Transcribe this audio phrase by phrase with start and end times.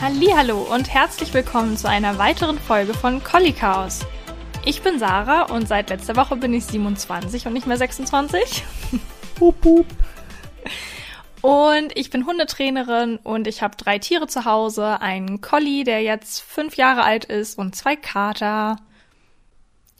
[0.00, 4.00] Hallo und herzlich willkommen zu einer weiteren Folge von Collie Chaos.
[4.64, 8.64] Ich bin Sarah und seit letzter Woche bin ich 27 und nicht mehr 26.
[9.40, 9.86] Hup, hup.
[11.40, 15.00] Und ich bin Hundetrainerin und ich habe drei Tiere zu Hause.
[15.00, 18.76] Einen Collie, der jetzt fünf Jahre alt ist und zwei Kater.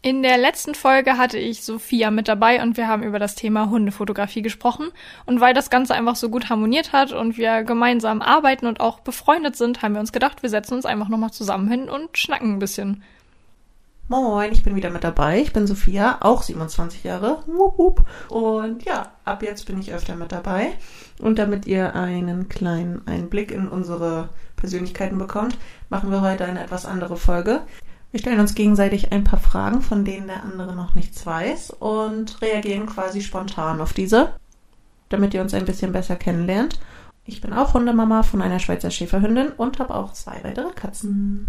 [0.04, 3.70] In der letzten Folge hatte ich Sophia mit dabei und wir haben über das Thema
[3.70, 4.90] Hundefotografie gesprochen.
[5.24, 9.00] Und weil das Ganze einfach so gut harmoniert hat und wir gemeinsam arbeiten und auch
[9.00, 12.56] befreundet sind, haben wir uns gedacht, wir setzen uns einfach nochmal zusammen hin und schnacken
[12.56, 13.02] ein bisschen.
[14.08, 15.40] Moin, ich bin wieder mit dabei.
[15.40, 17.42] Ich bin Sophia, auch 27 Jahre.
[18.28, 20.74] Und ja, ab jetzt bin ich öfter mit dabei.
[21.18, 25.56] Und damit ihr einen kleinen Einblick in unsere Persönlichkeiten bekommt,
[25.88, 27.62] machen wir heute eine etwas andere Folge.
[28.14, 32.40] Wir stellen uns gegenseitig ein paar Fragen, von denen der andere noch nichts weiß und
[32.40, 34.34] reagieren quasi spontan auf diese,
[35.08, 36.78] damit ihr uns ein bisschen besser kennenlernt.
[37.24, 41.48] Ich bin auch Hundemama von einer Schweizer Schäferhündin und habe auch zwei weitere Katzen.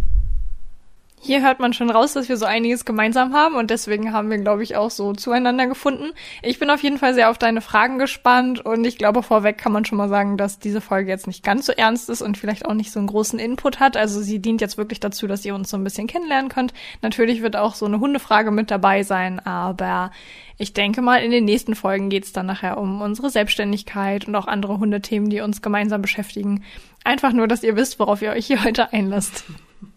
[1.25, 4.37] Hier hört man schon raus, dass wir so einiges gemeinsam haben und deswegen haben wir,
[4.37, 6.11] glaube ich, auch so zueinander gefunden.
[6.43, 9.71] Ich bin auf jeden Fall sehr auf deine Fragen gespannt und ich glaube, vorweg kann
[9.71, 12.67] man schon mal sagen, dass diese Folge jetzt nicht ganz so ernst ist und vielleicht
[12.67, 13.97] auch nicht so einen großen Input hat.
[13.97, 16.75] Also sie dient jetzt wirklich dazu, dass ihr uns so ein bisschen kennenlernen könnt.
[17.01, 20.11] Natürlich wird auch so eine Hundefrage mit dabei sein, aber
[20.59, 24.35] ich denke mal, in den nächsten Folgen geht es dann nachher um unsere Selbstständigkeit und
[24.35, 26.63] auch andere Hundethemen, die uns gemeinsam beschäftigen.
[27.03, 29.45] Einfach nur, dass ihr wisst, worauf ihr euch hier heute einlasst.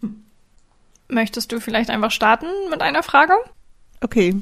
[1.09, 3.33] Möchtest du vielleicht einfach starten mit einer Frage?
[4.01, 4.35] Okay.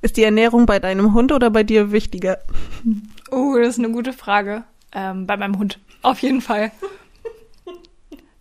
[0.00, 2.38] Ist die Ernährung bei deinem Hund oder bei dir wichtiger?
[3.30, 4.64] Oh, das ist eine gute Frage.
[4.92, 5.80] Ähm, bei meinem Hund.
[6.02, 6.70] Auf jeden Fall.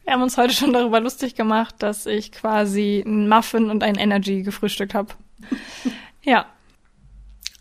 [0.03, 3.95] Wir haben uns heute schon darüber lustig gemacht, dass ich quasi einen Muffin und ein
[3.95, 5.13] Energy gefrühstückt habe.
[6.21, 6.45] ja.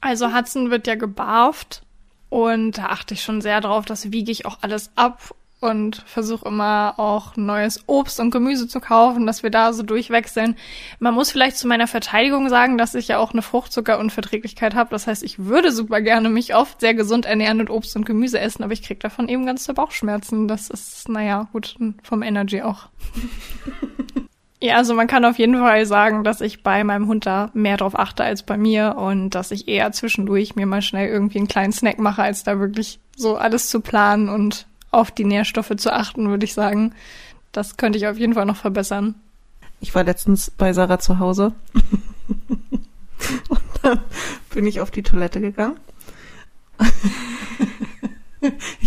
[0.00, 1.84] Also Hudson wird ja gebarft
[2.28, 6.46] und da achte ich schon sehr drauf, das wiege ich auch alles ab und versuche
[6.46, 10.56] immer auch neues Obst und Gemüse zu kaufen, dass wir da so durchwechseln.
[10.98, 14.90] Man muss vielleicht zu meiner Verteidigung sagen, dass ich ja auch eine Fruchtzuckerunverträglichkeit habe.
[14.90, 18.38] Das heißt, ich würde super gerne mich oft sehr gesund ernähren und Obst und Gemüse
[18.38, 20.48] essen, aber ich krieg davon eben ganz ganze Bauchschmerzen.
[20.48, 22.88] Das ist, naja, gut, vom Energy auch.
[24.64, 27.76] Ja, also man kann auf jeden Fall sagen, dass ich bei meinem Hund da mehr
[27.76, 31.48] drauf achte als bei mir und dass ich eher zwischendurch mir mal schnell irgendwie einen
[31.48, 35.92] kleinen Snack mache, als da wirklich so alles zu planen und auf die Nährstoffe zu
[35.92, 36.94] achten, würde ich sagen.
[37.50, 39.16] Das könnte ich auf jeden Fall noch verbessern.
[39.80, 41.52] Ich war letztens bei Sarah zu Hause
[43.48, 43.98] und dann
[44.54, 45.76] bin ich auf die Toilette gegangen.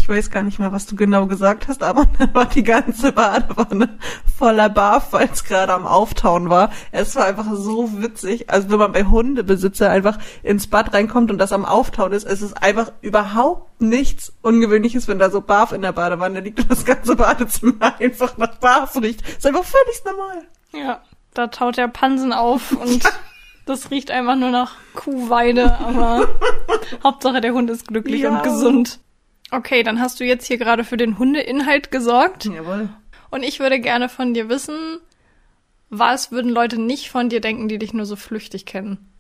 [0.06, 3.12] Ich weiß gar nicht mehr, was du genau gesagt hast, aber dann war die ganze
[3.12, 3.98] Badewanne
[4.38, 6.70] voller Barf, weil es gerade am Auftauen war.
[6.92, 8.48] Es war einfach so witzig.
[8.48, 12.44] Also wenn man bei Hundebesitzer einfach ins Bad reinkommt und das am Auftauen ist, es
[12.44, 16.86] ist einfach überhaupt nichts Ungewöhnliches, wenn da so Barf in der Badewanne liegt und das
[16.86, 19.28] ganze Badezimmer einfach nach Barf riecht.
[19.28, 20.44] Ist einfach völlig normal.
[20.72, 21.02] Ja,
[21.34, 23.12] da taut der Pansen auf und
[23.66, 26.28] das riecht einfach nur nach Kuhweide, aber
[27.04, 28.30] Hauptsache der Hund ist glücklich ja.
[28.30, 29.00] und gesund.
[29.52, 32.46] Okay, dann hast du jetzt hier gerade für den Hundeinhalt gesorgt.
[32.46, 32.90] Jawohl.
[33.30, 35.00] Und ich würde gerne von dir wissen,
[35.90, 39.12] was würden Leute nicht von dir denken, die dich nur so flüchtig kennen?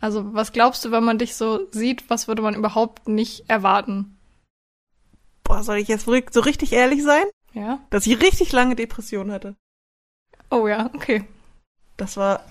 [0.00, 4.16] Also, was glaubst du, wenn man dich so sieht, was würde man überhaupt nicht erwarten?
[5.42, 7.24] Boah, soll ich jetzt so richtig ehrlich sein?
[7.52, 7.80] Ja.
[7.90, 9.56] Dass ich richtig lange Depression hatte.
[10.50, 11.24] Oh ja, okay.
[11.96, 12.44] Das war,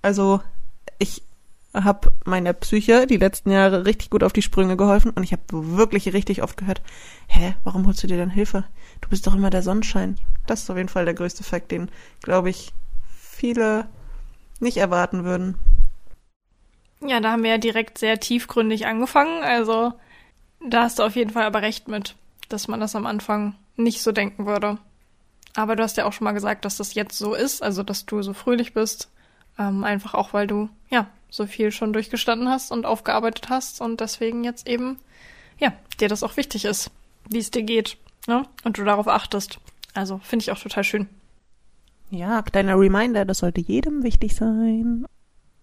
[0.00, 0.40] also,
[0.98, 1.22] ich
[1.84, 5.42] habe meiner Psyche die letzten Jahre richtig gut auf die Sprünge geholfen und ich habe
[5.50, 6.82] wirklich richtig oft gehört,
[7.28, 8.64] hä, warum holst du dir dann Hilfe?
[9.00, 10.18] Du bist doch immer der Sonnenschein.
[10.46, 11.90] Das ist auf jeden Fall der größte Fakt, den,
[12.22, 12.72] glaube ich,
[13.08, 13.88] viele
[14.60, 15.56] nicht erwarten würden.
[17.00, 19.42] Ja, da haben wir ja direkt sehr tiefgründig angefangen.
[19.42, 19.92] Also
[20.66, 22.16] da hast du auf jeden Fall aber recht mit,
[22.48, 24.78] dass man das am Anfang nicht so denken würde.
[25.54, 28.06] Aber du hast ja auch schon mal gesagt, dass das jetzt so ist, also dass
[28.06, 29.10] du so fröhlich bist.
[29.58, 34.00] Ähm, einfach auch, weil du, ja, so viel schon durchgestanden hast und aufgearbeitet hast und
[34.00, 34.98] deswegen jetzt eben,
[35.58, 36.90] ja, dir das auch wichtig ist,
[37.28, 37.96] wie es dir geht,
[38.26, 38.46] ne?
[38.64, 39.58] Und du darauf achtest.
[39.94, 41.08] Also finde ich auch total schön.
[42.10, 45.06] Ja, kleiner Reminder, das sollte jedem wichtig sein.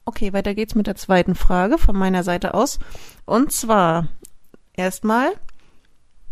[0.06, 2.80] Okay, weiter geht's mit der zweiten Frage von meiner Seite aus.
[3.26, 4.10] Und zwar,
[4.74, 5.32] erstmal,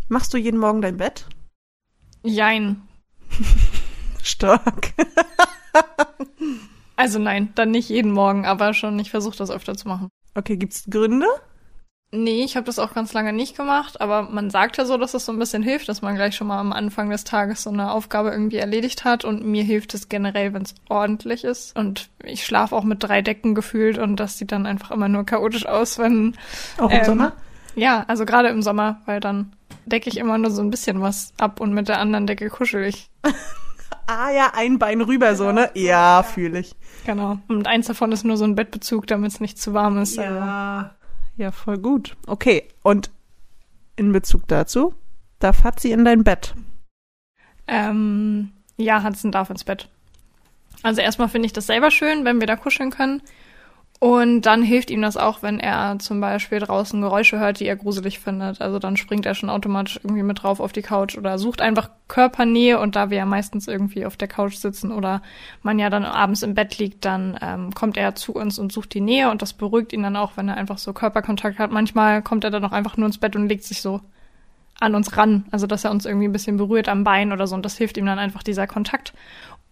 [0.08, 1.26] machst du jeden Morgen dein Bett?
[2.22, 2.82] Jein.
[4.22, 4.92] Stark.
[6.96, 10.08] Also nein, dann nicht jeden Morgen, aber schon, ich versuche das öfter zu machen.
[10.34, 11.26] Okay, gibt's Gründe?
[12.14, 15.12] Nee, ich habe das auch ganz lange nicht gemacht, aber man sagt ja so, dass
[15.12, 17.70] das so ein bisschen hilft, dass man gleich schon mal am Anfang des Tages so
[17.70, 22.10] eine Aufgabe irgendwie erledigt hat und mir hilft es generell, wenn es ordentlich ist und
[22.22, 25.64] ich schlafe auch mit drei Decken gefühlt und das sieht dann einfach immer nur chaotisch
[25.64, 26.36] aus, wenn
[26.76, 27.32] auch im ähm, Sommer?
[27.76, 29.54] Ja, also gerade im Sommer, weil dann
[29.86, 32.84] decke ich immer nur so ein bisschen was ab und mit der anderen Decke kuschel
[32.84, 33.08] ich.
[34.06, 35.70] ah ja, ein Bein rüber so, ne?
[35.74, 36.74] Ja, fühle ich.
[37.06, 37.38] Genau.
[37.48, 40.16] Und eins davon ist nur so ein Bettbezug, damit es nicht zu warm ist.
[40.16, 40.94] Ja.
[41.36, 42.16] Ja, voll gut.
[42.26, 43.10] Okay, und
[43.96, 44.94] in Bezug dazu,
[45.38, 46.54] darf Hatzi in dein Bett?
[47.66, 49.88] Ähm, ja, Hudson darf ins Bett.
[50.82, 53.22] Also erstmal finde ich das selber schön, wenn wir da kuscheln können.
[54.02, 57.76] Und dann hilft ihm das auch, wenn er zum Beispiel draußen Geräusche hört, die er
[57.76, 58.60] gruselig findet.
[58.60, 61.88] Also dann springt er schon automatisch irgendwie mit drauf auf die Couch oder sucht einfach
[62.08, 62.80] Körpernähe.
[62.80, 65.22] Und da wir ja meistens irgendwie auf der Couch sitzen oder
[65.62, 68.92] man ja dann abends im Bett liegt, dann ähm, kommt er zu uns und sucht
[68.92, 69.30] die Nähe.
[69.30, 71.70] Und das beruhigt ihn dann auch, wenn er einfach so Körperkontakt hat.
[71.70, 74.00] Manchmal kommt er dann auch einfach nur ins Bett und legt sich so
[74.80, 75.44] an uns ran.
[75.52, 77.54] Also dass er uns irgendwie ein bisschen berührt am Bein oder so.
[77.54, 79.12] Und das hilft ihm dann einfach dieser Kontakt.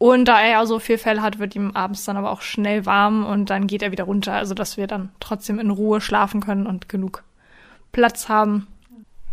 [0.00, 2.86] Und da er ja so viel Fell hat, wird ihm abends dann aber auch schnell
[2.86, 4.32] warm und dann geht er wieder runter.
[4.32, 7.22] Also dass wir dann trotzdem in Ruhe schlafen können und genug
[7.92, 8.66] Platz haben.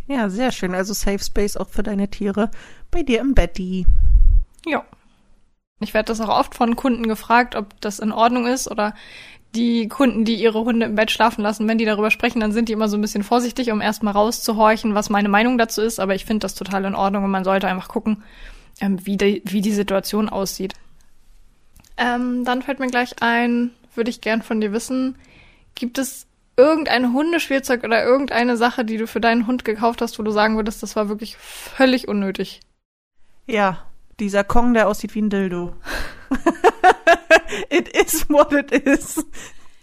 [0.07, 0.75] Ja, sehr schön.
[0.75, 2.51] Also Safe Space auch für deine Tiere
[2.91, 3.87] bei dir im Betty.
[4.65, 4.83] Ja.
[5.79, 8.93] Ich werde das auch oft von Kunden gefragt, ob das in Ordnung ist oder
[9.55, 12.67] die Kunden, die ihre Hunde im Bett schlafen lassen, wenn die darüber sprechen, dann sind
[12.67, 16.01] die immer so ein bisschen vorsichtig, um erstmal rauszuhorchen, was meine Meinung dazu ist.
[16.01, 18.21] Aber ich finde das total in Ordnung und man sollte einfach gucken,
[18.81, 20.74] ähm, wie, die, wie die Situation aussieht.
[21.97, 25.15] Ähm, dann fällt mir gleich ein, würde ich gern von dir wissen,
[25.75, 30.24] gibt es irgendein Hundespielzeug oder irgendeine Sache, die du für deinen Hund gekauft hast, wo
[30.24, 32.62] du sagen würdest, das war wirklich völlig unnötig?
[33.45, 33.85] Ja,
[34.19, 35.75] dieser Kong, der aussieht wie ein Dildo.
[37.69, 39.23] it is what it is.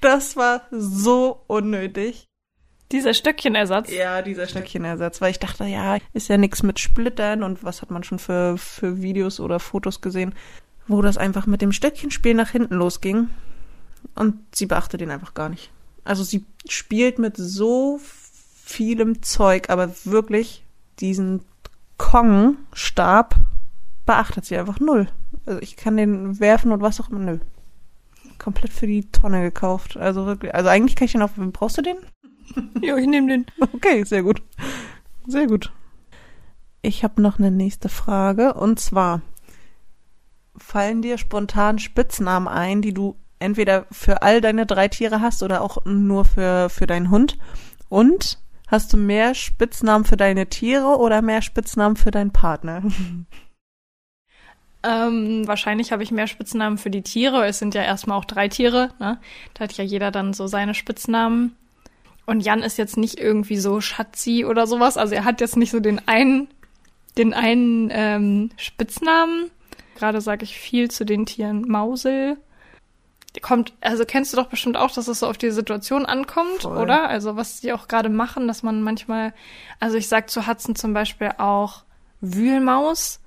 [0.01, 2.27] Das war so unnötig.
[2.93, 3.91] Dieser Stöckchenersatz?
[3.93, 7.91] Ja, dieser Stöckchenersatz, weil ich dachte, ja, ist ja nichts mit Splittern und was hat
[7.91, 10.35] man schon für, für Videos oder Fotos gesehen,
[10.87, 13.31] wo das einfach mit dem Stöckchenspiel nach hinten losging.
[14.15, 15.71] Und sie beachtet ihn einfach gar nicht.
[16.05, 17.99] Also sie spielt mit so
[18.63, 20.63] vielem Zeug, aber wirklich
[21.01, 21.43] diesen
[21.97, 23.37] Kong-Stab
[24.07, 25.09] beachtet sie einfach null.
[25.47, 27.21] Also ich kann den werfen und was auch immer.
[27.21, 27.39] Nö.
[28.39, 29.97] Komplett für die Tonne gekauft.
[29.97, 30.55] Also wirklich.
[30.55, 31.33] Also eigentlich kann ich den auf.
[31.37, 31.97] Brauchst du den?
[32.81, 33.47] ja, ich nehme den.
[33.73, 34.43] Okay, sehr gut.
[35.27, 35.73] Sehr gut.
[36.83, 38.55] Ich habe noch eine nächste Frage.
[38.55, 39.23] Und zwar,
[40.57, 45.63] fallen dir spontan Spitznamen ein, die du entweder für all deine drei Tiere hast oder
[45.63, 47.39] auch nur für, für deinen Hund?
[47.89, 48.39] Und
[48.69, 52.83] hast du mehr Spitznamen für deine Tiere oder mehr Spitznamen für deinen Partner?
[54.87, 57.47] Ähm, wahrscheinlich habe ich mehr Spitznamen für die Tiere.
[57.47, 58.91] Es sind ja erstmal auch drei Tiere.
[59.01, 59.19] Ne?
[59.55, 61.57] Da hat ja jeder dann so seine Spitznamen.
[62.27, 64.97] Und Jan ist jetzt nicht irgendwie so Schatzi oder sowas.
[64.97, 66.49] Also er hat jetzt nicht so den einen,
[67.19, 69.51] den einen ähm, Spitznamen.
[69.97, 72.39] Gerade sage ich viel zu den Tieren Mausel.
[73.43, 76.79] Kommt, also kennst du doch bestimmt auch, dass es so auf die Situation ankommt, Voll.
[76.79, 77.09] oder?
[77.09, 79.35] Also was die auch gerade machen, dass man manchmal,
[79.81, 81.83] also ich sag zu Hudson zum Beispiel auch
[82.21, 83.21] Wühlmaus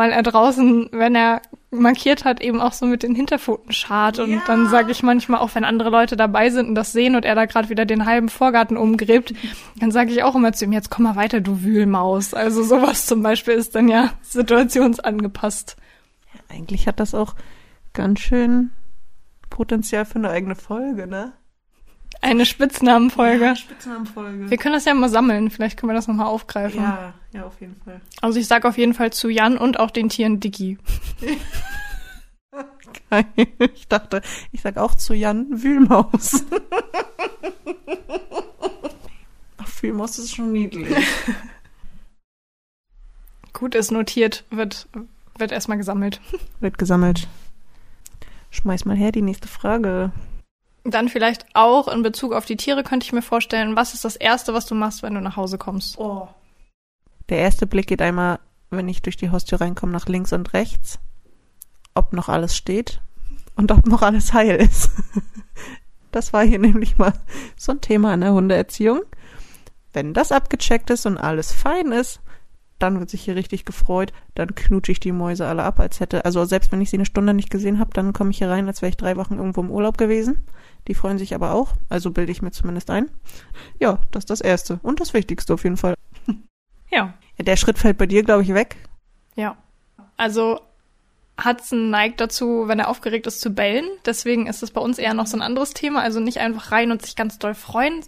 [0.00, 4.18] weil er draußen, wenn er markiert hat, eben auch so mit den Hinterpfoten schart.
[4.18, 4.42] Und ja.
[4.46, 7.34] dann sage ich manchmal, auch wenn andere Leute dabei sind und das sehen und er
[7.34, 9.34] da gerade wieder den halben Vorgarten umgräbt,
[9.78, 12.32] dann sage ich auch immer zu ihm, jetzt komm mal weiter, du Wühlmaus.
[12.32, 15.76] Also sowas zum Beispiel ist dann ja situationsangepasst.
[16.32, 17.34] Ja, eigentlich hat das auch
[17.92, 18.70] ganz schön
[19.50, 21.34] Potenzial für eine eigene Folge, ne?
[22.22, 23.44] Eine Spitznamenfolge.
[23.44, 24.50] Ja, Spitznamenfolge.
[24.50, 25.50] Wir können das ja mal sammeln.
[25.50, 26.80] Vielleicht können wir das nochmal aufgreifen.
[26.80, 28.00] Ja, ja, auf jeden Fall.
[28.20, 30.78] Also ich sag auf jeden Fall zu Jan und auch den Tieren Dicky.
[33.08, 33.24] Geil.
[33.74, 36.44] Ich dachte, ich sag auch zu Jan Wühlmaus.
[39.58, 40.88] Ach, Wühlmaus ist schon niedlich.
[43.52, 44.88] Gut, ist notiert, wird,
[45.36, 46.20] wird erstmal gesammelt.
[46.60, 47.28] Wird gesammelt.
[48.50, 50.12] Schmeiß mal her die nächste Frage.
[50.84, 54.16] Dann vielleicht auch in Bezug auf die Tiere könnte ich mir vorstellen, was ist das
[54.16, 55.98] Erste, was du machst, wenn du nach Hause kommst?
[55.98, 56.28] Oh.
[57.28, 60.98] Der erste Blick geht einmal, wenn ich durch die Haustür reinkomme, nach links und rechts,
[61.94, 63.00] ob noch alles steht
[63.56, 64.90] und ob noch alles heil ist.
[66.12, 67.12] Das war hier nämlich mal
[67.56, 69.02] so ein Thema in der Hundeerziehung.
[69.92, 72.20] Wenn das abgecheckt ist und alles fein ist,
[72.78, 74.12] dann wird sich hier richtig gefreut.
[74.34, 77.06] Dann knutsche ich die Mäuse alle ab, als hätte, also selbst wenn ich sie eine
[77.06, 79.60] Stunde nicht gesehen habe, dann komme ich hier rein, als wäre ich drei Wochen irgendwo
[79.60, 80.46] im Urlaub gewesen.
[80.88, 83.10] Die freuen sich aber auch, also bilde ich mir zumindest ein.
[83.78, 85.94] Ja, das ist das Erste und das Wichtigste auf jeden Fall.
[86.90, 87.14] Ja.
[87.38, 88.76] ja der Schritt fällt bei dir, glaube ich, weg.
[89.36, 89.56] Ja.
[90.16, 90.60] Also
[91.44, 93.86] Hudson neigt dazu, wenn er aufgeregt ist, zu bellen.
[94.04, 96.02] Deswegen ist es bei uns eher noch so ein anderes Thema.
[96.02, 98.00] Also nicht einfach rein und sich ganz doll freuen.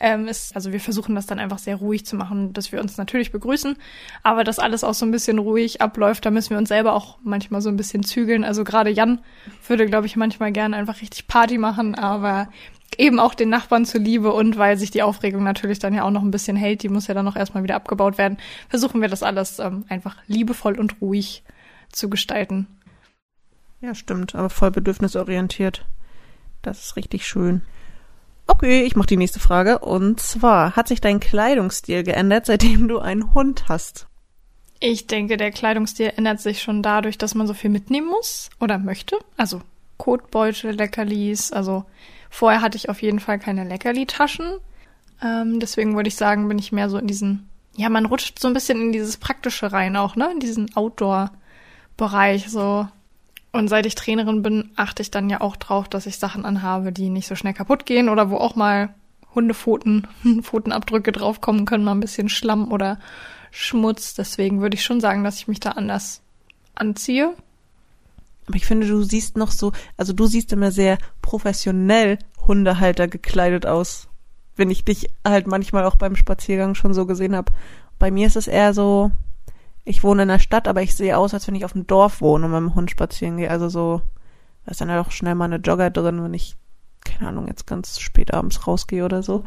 [0.00, 2.96] Ähm, ist, also wir versuchen das dann einfach sehr ruhig zu machen, dass wir uns
[2.98, 3.76] natürlich begrüßen,
[4.22, 6.24] aber dass alles auch so ein bisschen ruhig abläuft.
[6.24, 8.44] Da müssen wir uns selber auch manchmal so ein bisschen zügeln.
[8.44, 9.20] Also gerade Jan
[9.66, 12.48] würde, glaube ich, manchmal gerne einfach richtig Party machen, aber
[12.96, 16.22] eben auch den Nachbarn zuliebe und weil sich die Aufregung natürlich dann ja auch noch
[16.22, 19.22] ein bisschen hält, die muss ja dann noch erstmal wieder abgebaut werden, versuchen wir das
[19.22, 21.42] alles ähm, einfach liebevoll und ruhig
[21.92, 22.66] zu gestalten.
[23.80, 25.84] Ja, stimmt, aber voll bedürfnisorientiert.
[26.62, 27.62] Das ist richtig schön.
[28.46, 29.78] Okay, ich mache die nächste Frage.
[29.78, 34.06] Und zwar, hat sich dein Kleidungsstil geändert, seitdem du einen Hund hast?
[34.80, 38.78] Ich denke, der Kleidungsstil ändert sich schon dadurch, dass man so viel mitnehmen muss oder
[38.78, 39.18] möchte.
[39.36, 39.60] Also
[39.96, 41.52] Kotbeutel, Leckerlis.
[41.52, 41.84] Also
[42.30, 44.58] vorher hatte ich auf jeden Fall keine Leckerli-Taschen.
[45.22, 48.48] Ähm, deswegen würde ich sagen, bin ich mehr so in diesen, ja, man rutscht so
[48.48, 50.30] ein bisschen in dieses Praktische rein auch, ne?
[50.32, 52.88] In diesen Outdoor-Bereich so.
[53.52, 56.92] Und seit ich Trainerin bin, achte ich dann ja auch drauf, dass ich Sachen anhabe,
[56.92, 58.94] die nicht so schnell kaputt gehen oder wo auch mal
[59.34, 60.06] Hundepfoten,
[60.42, 62.98] Pfotenabdrücke draufkommen können, mal ein bisschen Schlamm oder
[63.50, 64.14] Schmutz.
[64.14, 66.20] Deswegen würde ich schon sagen, dass ich mich da anders
[66.74, 67.34] anziehe.
[68.46, 73.66] Aber ich finde, du siehst noch so, also du siehst immer sehr professionell Hundehalter gekleidet
[73.66, 74.08] aus.
[74.56, 77.52] Wenn ich dich halt manchmal auch beim Spaziergang schon so gesehen habe.
[77.98, 79.10] Bei mir ist es eher so,
[79.88, 82.20] ich wohne in der Stadt, aber ich sehe aus, als wenn ich auf dem Dorf
[82.20, 83.50] wohne und mit dem Hund spazieren gehe.
[83.50, 84.02] Also so,
[84.64, 86.56] da ist dann halt auch schnell mal eine Jogger drin, wenn ich,
[87.04, 89.44] keine Ahnung, jetzt ganz spät abends rausgehe oder so.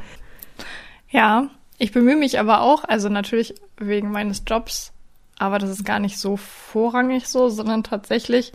[1.12, 4.94] Ja, ich bemühe mich aber auch, also natürlich wegen meines Jobs,
[5.38, 8.52] aber das ist gar nicht so vorrangig so, sondern tatsächlich,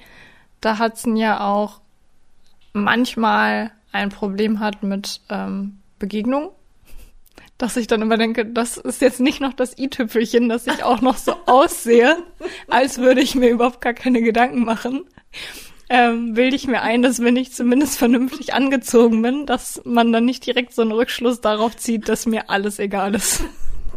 [0.61, 1.81] da Hudson ja auch
[2.73, 6.51] manchmal ein Problem hat mit ähm, Begegnungen
[7.59, 11.01] dass ich dann immer denke, das ist jetzt nicht noch das i-Tüpfelchen, dass ich auch
[11.01, 12.17] noch so aussehe,
[12.69, 15.05] als würde ich mir überhaupt gar keine Gedanken machen.
[15.89, 20.25] Ähm, bilde ich mir ein, dass wenn ich zumindest vernünftig angezogen bin, dass man dann
[20.25, 23.45] nicht direkt so einen Rückschluss darauf zieht, dass mir alles egal ist.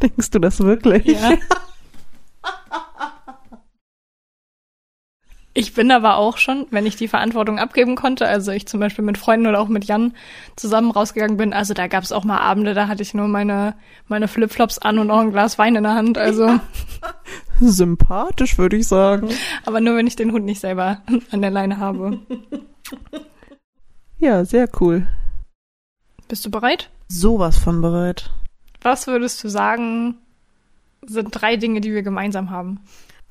[0.02, 1.06] Denkst du das wirklich?
[1.06, 1.34] Ja.
[5.60, 9.04] Ich bin aber auch schon, wenn ich die Verantwortung abgeben konnte, also ich zum Beispiel
[9.04, 10.14] mit Freunden oder auch mit Jan
[10.56, 13.76] zusammen rausgegangen bin, also da gab es auch mal Abende, da hatte ich nur meine,
[14.08, 16.62] meine Flipflops an und auch ein Glas Wein in der Hand, also.
[17.60, 19.32] Sympathisch, würde ich sagen.
[19.66, 22.20] Aber nur, wenn ich den Hund nicht selber an der Leine habe.
[24.22, 25.08] Ja, sehr cool.
[26.28, 26.90] Bist du bereit?
[27.08, 28.32] Sowas von bereit.
[28.82, 30.16] Was würdest du sagen,
[31.06, 32.82] sind drei Dinge, die wir gemeinsam haben?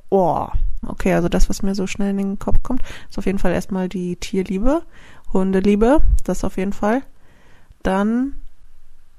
[0.09, 0.49] Oh,
[0.87, 3.53] okay, also das, was mir so schnell in den Kopf kommt, ist auf jeden Fall
[3.53, 4.83] erstmal die Tierliebe,
[5.33, 7.03] Hundeliebe, das auf jeden Fall.
[7.83, 8.35] Dann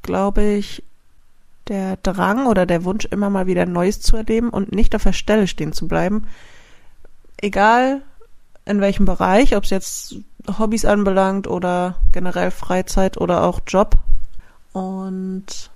[0.02, 0.84] glaube ich
[1.68, 5.14] der Drang oder der Wunsch, immer mal wieder Neues zu erleben und nicht auf der
[5.14, 6.26] Stelle stehen zu bleiben.
[7.38, 8.02] Egal
[8.66, 10.16] in welchem Bereich, ob es jetzt
[10.58, 13.98] Hobbys anbelangt oder generell Freizeit oder auch Job.
[14.74, 15.72] Und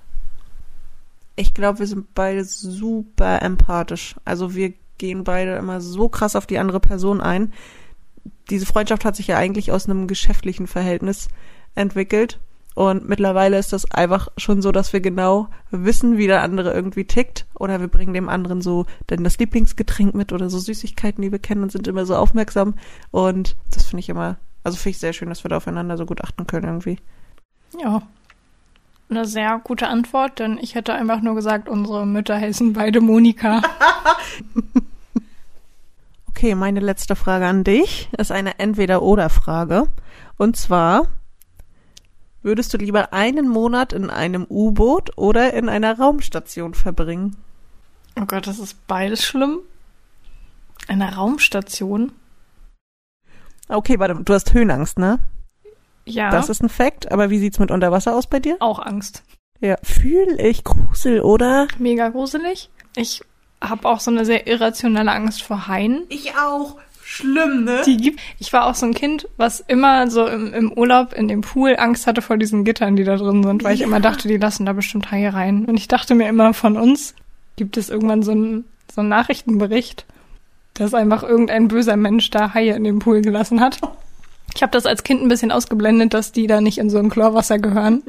[1.36, 4.16] ich glaube, wir sind beide super empathisch.
[4.26, 7.52] Also wir gehen beide immer so krass auf die andere Person ein.
[8.50, 11.28] Diese Freundschaft hat sich ja eigentlich aus einem geschäftlichen Verhältnis
[11.76, 12.40] entwickelt.
[12.74, 17.04] Und mittlerweile ist das einfach schon so, dass wir genau wissen, wie der andere irgendwie
[17.04, 17.46] tickt.
[17.54, 21.40] Oder wir bringen dem anderen so denn das Lieblingsgetränk mit oder so Süßigkeiten, die wir
[21.40, 22.76] kennen und sind immer so aufmerksam.
[23.12, 26.06] Und das finde ich immer, also finde ich sehr schön, dass wir da aufeinander so
[26.06, 26.98] gut achten können irgendwie.
[27.78, 28.04] Ja.
[29.10, 33.62] Eine sehr gute Antwort, denn ich hätte einfach nur gesagt, unsere Mütter heißen beide Monika.
[36.44, 39.88] Okay, meine letzte Frage an dich ist eine Entweder-Oder-Frage.
[40.36, 41.08] Und zwar,
[42.42, 47.38] würdest du lieber einen Monat in einem U-Boot oder in einer Raumstation verbringen?
[48.20, 49.60] Oh Gott, das ist beides schlimm.
[50.90, 52.12] Eine Raumstation?
[53.70, 55.20] Okay, warte, du hast Höhenangst, ne?
[56.04, 56.30] Ja.
[56.30, 58.58] Das ist ein Fakt, aber wie sieht's mit Unterwasser aus bei dir?
[58.60, 59.24] Auch Angst.
[59.62, 61.70] Ja, fühl ich Grusel, oder?
[61.78, 62.70] Mega gruselig.
[62.98, 63.24] Ich
[63.64, 66.04] habe auch so eine sehr irrationale Angst vor Haien.
[66.10, 66.78] Ich auch.
[67.06, 67.82] Schlimm, ne?
[67.86, 68.20] Die gibt.
[68.40, 71.76] Ich war auch so ein Kind, was immer so im, im Urlaub in dem Pool
[71.78, 73.76] Angst hatte vor diesen Gittern, die da drin sind, weil ja.
[73.76, 75.66] ich immer dachte, die lassen da bestimmt Haie rein.
[75.66, 77.14] Und ich dachte mir immer, von uns
[77.56, 80.06] gibt es irgendwann so einen so einen Nachrichtenbericht,
[80.74, 83.80] dass einfach irgendein böser Mensch da Haie in dem Pool gelassen hat.
[84.56, 87.10] Ich habe das als Kind ein bisschen ausgeblendet, dass die da nicht in so ein
[87.10, 88.04] Chlorwasser gehören.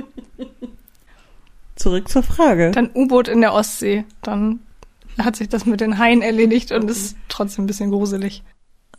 [1.76, 2.70] Zurück zur Frage.
[2.70, 4.04] Dann U-Boot in der Ostsee.
[4.22, 4.60] Dann
[5.18, 8.42] hat sich das mit den Haien erledigt und ist trotzdem ein bisschen gruselig.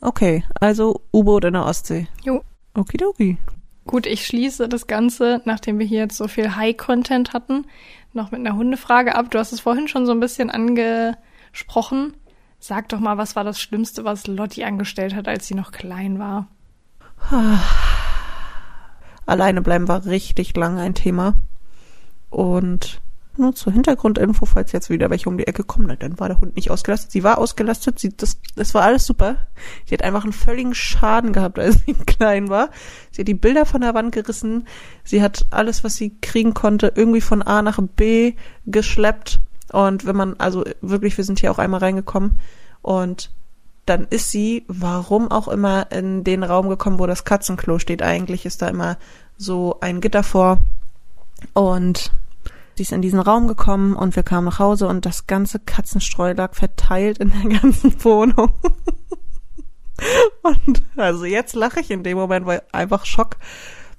[0.02, 2.08] Okay, also U-Boot in der Ostsee.
[2.24, 2.44] Jo.
[2.74, 3.38] Okidoki.
[3.86, 7.66] Gut, ich schließe das Ganze, nachdem wir hier jetzt so viel High-Content hatten,
[8.14, 9.30] noch mit einer Hundefrage ab.
[9.30, 12.14] Du hast es vorhin schon so ein bisschen angesprochen.
[12.60, 16.18] Sag doch mal, was war das Schlimmste, was Lotti angestellt hat, als sie noch klein
[16.18, 16.48] war?
[19.26, 21.36] Alleine bleiben war richtig lang ein Thema.
[22.30, 23.02] Und
[23.38, 26.56] nur zur Hintergrundinfo, falls jetzt wieder welche um die Ecke kommen, dann war der Hund
[26.56, 27.12] nicht ausgelastet.
[27.12, 29.38] Sie war ausgelastet, sie, das, das war alles super.
[29.86, 32.70] Sie hat einfach einen völligen Schaden gehabt, als sie klein war.
[33.12, 34.68] Sie hat die Bilder von der Wand gerissen.
[35.04, 38.34] Sie hat alles, was sie kriegen konnte, irgendwie von A nach B
[38.66, 39.40] geschleppt.
[39.72, 42.40] Und wenn man, also wirklich, wir sind hier auch einmal reingekommen
[42.82, 43.32] und
[43.86, 48.02] dann ist sie, warum auch immer, in den Raum gekommen, wo das Katzenklo steht.
[48.02, 48.98] Eigentlich ist da immer
[49.38, 50.58] so ein Gitter vor.
[51.54, 52.12] Und
[52.76, 56.34] Sie ist in diesen Raum gekommen und wir kamen nach Hause und das ganze Katzenstreu
[56.34, 58.52] lag verteilt in der ganzen Wohnung.
[60.44, 63.38] und also jetzt lache ich in dem Moment, weil einfach Schock.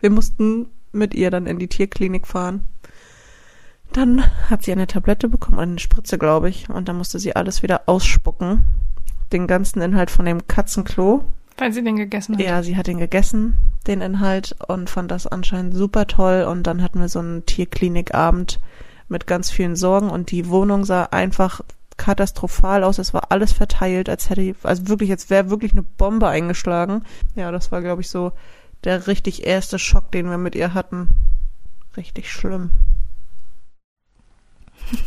[0.00, 2.64] Wir mussten mit ihr dann in die Tierklinik fahren.
[3.92, 7.62] Dann hat sie eine Tablette bekommen, eine Spritze, glaube ich, und dann musste sie alles
[7.62, 8.64] wieder ausspucken.
[9.32, 11.24] Den ganzen Inhalt von dem Katzenklo.
[11.56, 12.42] Weil sie den gegessen hat.
[12.42, 13.56] Ja, sie hat den gegessen,
[13.88, 16.46] den Inhalt, und fand das anscheinend super toll.
[16.48, 18.60] Und dann hatten wir so einen Tierklinikabend
[19.08, 21.60] mit ganz vielen Sorgen und die Wohnung sah einfach
[21.96, 22.98] katastrophal aus.
[22.98, 27.04] Es war alles verteilt, als hätte, also wirklich, als wäre wirklich eine Bombe eingeschlagen.
[27.34, 28.32] Ja, das war, glaube ich, so
[28.84, 31.08] der richtig erste Schock, den wir mit ihr hatten.
[31.96, 32.70] Richtig schlimm.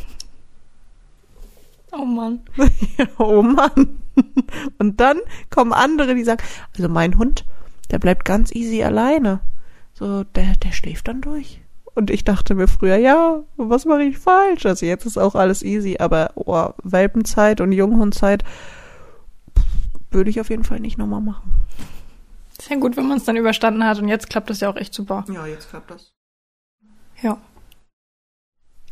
[1.91, 2.41] Oh Mann.
[3.17, 3.99] oh Mann.
[4.77, 5.17] Und dann
[5.49, 6.43] kommen andere, die sagen,
[6.75, 7.45] also mein Hund,
[7.91, 9.39] der bleibt ganz easy alleine.
[9.93, 11.61] So, der, der schläft dann durch.
[11.95, 14.65] Und ich dachte mir früher, ja, was mache ich falsch?
[14.65, 18.43] Also jetzt ist auch alles easy, aber oh, Welpenzeit und Junghundzeit
[20.11, 21.51] würde ich auf jeden Fall nicht nochmal machen.
[22.61, 24.93] Sehr gut, wenn man es dann überstanden hat und jetzt klappt das ja auch echt
[24.93, 25.25] super.
[25.33, 26.13] Ja, jetzt klappt das.
[27.21, 27.37] Ja.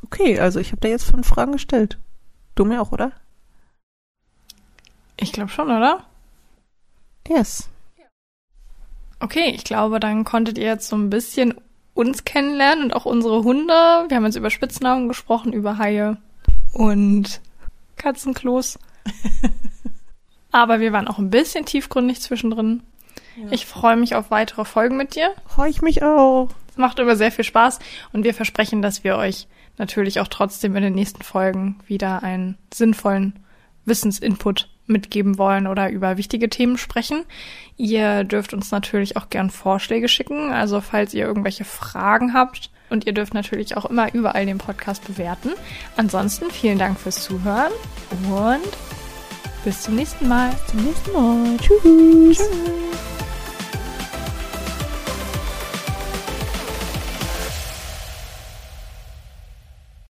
[0.03, 1.97] Okay, also ich habe da jetzt fünf Fragen gestellt.
[2.55, 3.11] Du mir auch, oder?
[5.17, 6.05] Ich glaube schon, oder?
[7.27, 7.69] Yes.
[9.19, 11.55] Okay, ich glaube, dann konntet ihr jetzt so ein bisschen
[11.93, 13.73] uns kennenlernen und auch unsere Hunde.
[14.07, 16.17] Wir haben jetzt über Spitznamen gesprochen, über Haie
[16.73, 17.41] und
[17.95, 18.77] Katzenklos.
[20.51, 22.83] Aber wir waren auch ein bisschen tiefgründig zwischendrin.
[23.35, 23.47] Ja.
[23.51, 25.31] Ich freue mich auf weitere Folgen mit dir.
[25.47, 26.49] Freue ich mich auch.
[26.69, 27.79] Es macht immer sehr viel Spaß
[28.13, 29.47] und wir versprechen, dass wir euch
[29.77, 33.33] natürlich auch trotzdem in den nächsten Folgen wieder einen sinnvollen
[33.85, 37.23] Wissensinput mitgeben wollen oder über wichtige Themen sprechen.
[37.75, 42.71] Ihr dürft uns natürlich auch gern Vorschläge schicken, also falls ihr irgendwelche Fragen habt.
[42.89, 45.49] Und ihr dürft natürlich auch immer überall den Podcast bewerten.
[45.97, 47.73] Ansonsten vielen Dank fürs Zuhören
[48.31, 48.61] und
[49.65, 50.51] bis zum nächsten Mal.
[50.51, 51.57] Bis zum nächsten Mal.
[51.57, 52.37] Tschüss.
[52.37, 53.16] Tschüss.